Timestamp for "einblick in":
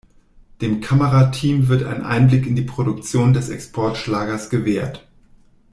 2.03-2.55